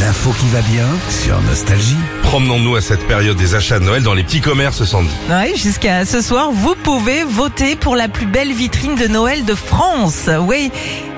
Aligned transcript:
L'info 0.00 0.32
qui 0.40 0.48
va 0.48 0.62
bien 0.62 0.86
sur 1.10 1.38
Nostalgie. 1.42 1.96
Promenons-nous 2.22 2.76
à 2.76 2.80
cette 2.80 3.06
période 3.06 3.36
des 3.36 3.54
achats 3.54 3.78
de 3.78 3.84
Noël 3.84 4.02
dans 4.02 4.14
les 4.14 4.22
petits 4.22 4.40
commerces, 4.40 4.82
Sandy. 4.84 5.10
Oui, 5.28 5.54
jusqu'à 5.56 6.06
ce 6.06 6.22
soir, 6.22 6.52
vous 6.52 6.74
pouvez 6.74 7.22
voter 7.22 7.76
pour 7.76 7.96
la 7.96 8.08
plus 8.08 8.24
belle 8.24 8.52
vitrine 8.52 8.94
de 8.94 9.08
Noël 9.08 9.44
de 9.44 9.54
France. 9.54 10.30
Oui, 10.40 10.70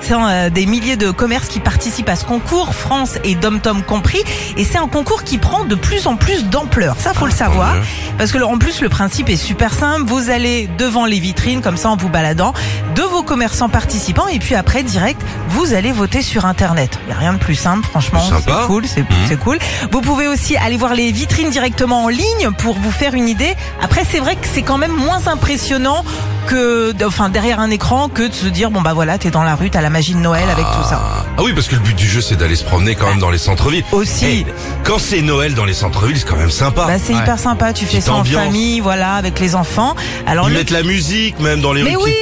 c'est 0.03 0.13
euh, 0.13 0.49
des 0.49 0.65
milliers 0.65 0.97
de 0.97 1.11
commerces 1.11 1.47
qui 1.47 1.59
participent 1.59 2.09
à 2.09 2.15
ce 2.15 2.25
concours, 2.25 2.73
France 2.75 3.17
et 3.23 3.35
Dom-Tom 3.35 3.83
compris. 3.83 4.21
Et 4.57 4.63
c'est 4.65 4.77
un 4.77 4.87
concours 4.87 5.23
qui 5.23 5.37
prend 5.37 5.63
de 5.63 5.75
plus 5.75 6.07
en 6.07 6.17
plus 6.17 6.45
d'ampleur. 6.45 6.95
Ça, 6.99 7.13
faut 7.13 7.25
le 7.25 7.31
savoir. 7.31 7.75
mieux. 7.75 7.81
Parce 8.17 8.31
que 8.31 8.37
en 8.43 8.57
plus, 8.57 8.81
le 8.81 8.89
principe 8.89 9.29
est 9.29 9.37
super 9.37 9.73
simple. 9.73 10.03
Vous 10.05 10.29
allez 10.29 10.69
devant 10.77 11.05
les 11.05 11.19
vitrines, 11.19 11.61
comme 11.61 11.77
ça, 11.77 11.89
en 11.89 11.95
vous 11.95 12.09
baladant, 12.09 12.53
de 12.95 13.01
vos 13.01 13.23
commerçants 13.23 13.69
participants. 13.69 14.27
Et 14.27 14.39
puis 14.39 14.55
après, 14.55 14.83
direct, 14.83 15.21
vous 15.49 15.73
allez 15.73 15.91
voter 15.91 16.21
sur 16.21 16.45
Internet. 16.45 16.99
Il 17.03 17.07
n'y 17.07 17.13
a 17.13 17.17
rien 17.19 17.33
de 17.33 17.39
plus 17.39 17.55
simple, 17.55 17.87
franchement. 17.87 18.21
C'est 18.45 18.67
cool, 18.67 18.85
c'est 18.85 19.05
c'est 19.27 19.39
cool. 19.39 19.57
Vous 19.91 20.01
pouvez 20.01 20.27
aussi 20.27 20.57
aller 20.57 20.77
voir 20.77 20.93
les 20.95 21.11
vitrines 21.11 21.49
directement 21.49 22.03
en 22.03 22.09
ligne 22.09 22.51
pour 22.57 22.75
vous 22.75 22.91
faire 22.91 23.13
une 23.13 23.29
idée. 23.29 23.55
Après, 23.81 24.03
c'est 24.09 24.19
vrai 24.19 24.35
que 24.35 24.47
c'est 24.51 24.63
quand 24.63 24.77
même 24.77 24.91
moins 24.91 25.27
impressionnant 25.27 26.03
que, 26.47 26.93
enfin, 27.05 27.29
derrière 27.29 27.59
un 27.59 27.69
écran 27.69 28.09
que 28.09 28.27
de 28.27 28.33
se 28.33 28.47
dire, 28.47 28.71
bon, 28.71 28.81
bah 28.81 28.93
voilà, 28.93 29.17
t'es 29.17 29.31
dans 29.31 29.43
la 29.43 29.55
rue, 29.55 29.69
t'as 29.69 29.81
la 29.81 29.89
magie 29.89 30.13
de 30.13 30.19
Noël 30.19 30.49
avec 30.49 30.65
tout 30.65 30.87
ça. 30.87 31.01
Ah 31.43 31.47
oui, 31.47 31.51
parce 31.53 31.67
que 31.67 31.75
le 31.75 31.81
but 31.81 31.93
du 31.97 32.07
jeu, 32.07 32.21
c'est 32.21 32.37
d'aller 32.37 32.55
se 32.55 32.63
promener 32.63 32.95
quand 32.95 33.07
même 33.09 33.19
dans 33.19 33.29
les 33.29 33.37
centres-villes. 33.37 33.83
Aussi. 33.91 34.23
Hey, 34.25 34.45
quand 34.85 34.97
c'est 34.97 35.21
Noël 35.21 35.53
dans 35.55 35.65
les 35.65 35.73
centres-villes, 35.73 36.17
c'est 36.17 36.25
quand 36.25 36.37
même 36.37 36.49
sympa. 36.49 36.85
Bah, 36.87 36.93
c'est 37.03 37.11
Ouais. 37.13 37.19
hyper 37.19 37.37
sympa, 37.37 37.73
tu 37.73 37.83
fais 37.83 37.97
Petite 37.97 38.03
ça 38.05 38.13
en 38.13 38.23
famille, 38.23 38.79
voilà, 38.79 39.15
avec 39.15 39.41
les 39.41 39.53
enfants. 39.53 39.93
Alors, 40.25 40.47
Ils 40.47 40.53
le- 40.53 40.59
mettent 40.59 40.69
la 40.71 40.83
musique 40.83 41.37
même 41.41 41.59
dans 41.59 41.73
les 41.73 41.83
Mais 41.83 41.97
rues 41.97 42.03
oui, 42.05 42.13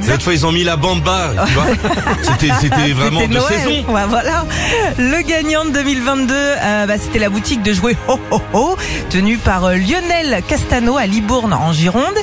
qui. 0.00 0.08
L'autre 0.08 0.22
fois, 0.22 0.32
ils 0.32 0.46
ont 0.46 0.52
mis 0.52 0.62
la 0.62 0.76
bamba. 0.76 1.32
Tu 1.44 1.52
vois 1.54 1.64
C'était 2.22 2.52
c'était 2.60 2.92
vraiment 2.92 3.26
de 3.26 3.34
Noël. 3.34 3.42
saison. 3.58 3.84
Ouais, 3.92 4.02
voilà. 4.08 4.46
Le 4.96 5.22
gagnant 5.22 5.64
de 5.64 5.70
2022, 5.70 6.32
euh, 6.32 6.86
bah, 6.86 6.94
c'était 7.02 7.18
la 7.18 7.30
boutique 7.30 7.64
de 7.64 7.72
jouets 7.72 7.96
Ho 8.06 8.20
Ho 8.30 8.40
Ho, 8.52 8.76
tenue 9.10 9.38
par 9.38 9.64
euh, 9.64 9.74
Lionel 9.74 10.40
Castano 10.46 10.96
à 10.98 11.06
Libourne 11.06 11.52
en 11.52 11.72
Gironde. 11.72 12.14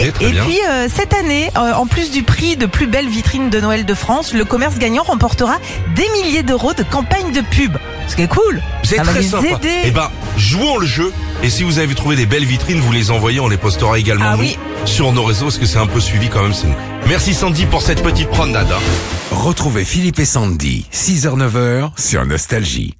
Et 0.00 0.10
bien. 0.30 0.42
puis 0.44 0.58
euh, 0.70 0.88
cette 0.90 1.12
année, 1.12 1.50
euh, 1.58 1.74
en 1.74 1.84
plus 1.86 2.10
du 2.10 2.22
prix 2.22 2.56
de 2.56 2.64
plus 2.64 2.86
belle 2.86 3.08
vitrine 3.10 3.50
de 3.50 3.60
Noël 3.60 3.84
de 3.84 3.92
France, 3.94 4.32
le 4.32 4.46
commerce 4.46 4.78
gagnant 4.78 5.02
remportera 5.02 5.56
des 5.94 6.08
milliers 6.22 6.42
d'euros 6.42 6.72
de 6.74 6.82
campagne 6.82 7.32
de 7.32 7.40
pub. 7.40 7.76
Ce 8.08 8.16
qui 8.16 8.22
est 8.22 8.28
cool. 8.28 8.62
C'est 8.82 8.96
Ça 8.96 9.02
va 9.04 9.12
très 9.12 9.20
les 9.22 9.28
sympa. 9.28 9.46
aider. 9.48 9.76
Eh 9.84 9.90
ben, 9.90 10.10
jouons 10.36 10.78
le 10.78 10.86
jeu. 10.86 11.12
Et 11.42 11.50
si 11.50 11.62
vous 11.62 11.78
avez 11.78 11.94
trouvé 11.94 12.16
des 12.16 12.26
belles 12.26 12.44
vitrines, 12.44 12.80
vous 12.80 12.92
les 12.92 13.10
envoyez, 13.10 13.40
on 13.40 13.48
les 13.48 13.56
postera 13.56 13.98
également 13.98 14.24
Ah 14.28 14.36
nous, 14.36 14.42
oui. 14.42 14.58
sur 14.84 15.12
nos 15.12 15.24
réseaux, 15.24 15.46
parce 15.46 15.58
que 15.58 15.66
c'est 15.66 15.78
un 15.78 15.86
peu 15.86 16.00
suivi 16.00 16.28
quand 16.28 16.42
même. 16.42 16.52
c'est 16.54 16.66
nous. 16.68 16.74
Merci 17.08 17.34
Sandy 17.34 17.66
pour 17.66 17.82
cette 17.82 18.02
petite 18.02 18.28
promenade. 18.28 18.70
hein. 18.72 18.80
Retrouvez 19.30 19.84
Philippe 19.84 20.18
et 20.20 20.24
Sandy, 20.24 20.86
6h-9h 20.92 21.90
sur 21.98 22.24
Nostalgie. 22.26 22.94